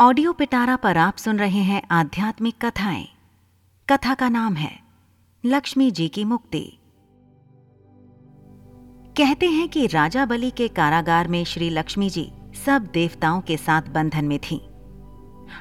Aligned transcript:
Audio 0.00 0.32
पिटारा 0.32 0.76
पर 0.76 0.96
आप 0.96 1.16
सुन 1.16 1.38
रहे 1.38 1.58
हैं 1.58 1.82
आध्यात्मिक 1.90 2.64
कथाएँ। 2.64 3.08
कथा 3.88 4.14
का 4.14 4.28
नाम 4.28 4.54
है, 4.54 4.80
लक्ष्मी 5.46 5.90
जी 5.90 6.08
की 6.08 6.24
मुक्ति। 6.24 6.78
कहते 9.16 9.46
हैं 9.46 9.68
कि 9.68 9.86
राजा 9.86 10.24
बलि 10.26 10.50
के 10.50 10.68
कारागार 10.68 11.28
में 11.28 11.44
श्री 11.44 11.70
लक्ष्मी 11.70 12.10
जी 12.10 12.32
सब 12.66 12.86
देवताओं 12.94 13.40
के 13.40 13.56
साथ 13.56 13.82
बंधन 13.82 14.24
में 14.24 14.38
थीं। 14.38 14.60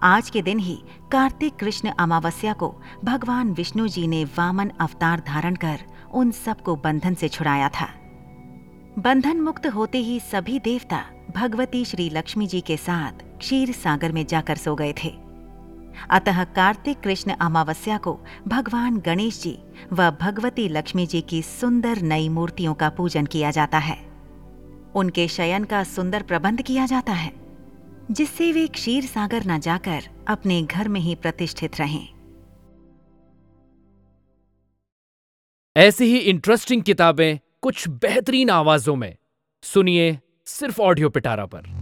आज 0.00 0.30
के 0.30 0.42
दिन 0.42 0.58
ही 0.58 0.82
कार्तिक 1.12 1.56
कृष्ण 1.56 1.88
अमावस्या 1.88 2.52
को 2.52 2.80
भगवान 3.04 3.52
विष्णु 3.52 3.88
जी 3.88 4.06
ने 4.06 4.24
वामन 4.24 4.68
अवतार 4.68 5.22
धारण 5.26 5.54
कर 5.54 5.80
उन 6.12 6.30
सबको 6.30 6.76
बंधन 6.76 7.14
से 7.14 7.28
छुड़ाया 7.28 7.68
था। 7.68 7.88
बंधन 8.98 9.40
मुक्त 9.40 9.66
होते 9.66 9.98
ही 9.98 10.20
सभी 10.20 10.58
देवता 10.58 11.04
भगवती 11.36 11.84
श्री 11.84 12.10
लक्ष्मी 12.10 12.46
जी 12.46 12.60
के 12.60 12.76
साथ 12.76 13.12
क्षीर 13.42 13.72
सागर 13.72 14.12
में 14.12 14.26
जाकर 14.26 14.56
सो 14.56 14.74
गए 14.74 14.94
थे। 15.04 15.10
अतः 16.10 16.44
कार्तिक 16.44 17.00
कृष्ण 17.00 17.32
अमावस्या 17.32 17.98
को 17.98 18.18
भगवान 18.48 18.96
गणेश 18.96 19.42
जी 19.42 19.58
व 19.92 20.10
भगवती 20.10 20.68
लक्ष्मी 20.68 21.06
जी 21.06 21.20
की 21.20 21.42
सुंदर 21.42 22.00
नई 22.02 22.28
मूर्तियों 22.28 22.74
का 22.74 22.88
पूजन 22.90 23.26
किया 23.26 23.50
जाता 23.50 23.78
है। 23.78 23.98
उनके 24.94 25.28
शयन 25.28 25.64
का 25.64 25.84
सुंदर 25.84 26.22
प्रबंध 26.22 26.62
किया 26.62 26.86
जाता 26.86 27.12
है, 27.12 27.32
जिससे 28.10 28.52
वे 28.52 28.66
क्षीर 28.66 29.04
सागर 29.04 29.46
न 29.46 29.58
जाकर 29.60 30.02
अपने 30.28 30.62
घर 30.62 30.88
में 30.88 31.00
ही 31.00 31.14
प्रतिष्ठित 31.14 31.78
रहें। 31.80 32.08
ऐसी 35.76 36.04
ही 36.04 36.18
इंटरेस्टिंग 36.18 36.82
किताबें 36.82 37.38
कुछ 37.62 37.88
बेहतरीन 37.88 38.50
आवाजों 38.50 38.96
में। 38.96 39.16
सुनिए 39.62 40.18
सिर्फ़ 40.46 40.80
ऑडियो 40.80 41.08
पिटारा 41.10 41.46
पर। 41.46 41.81